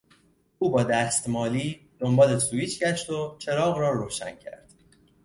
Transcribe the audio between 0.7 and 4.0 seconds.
با دست مالی دنبال سوییچ گشت و چراغ را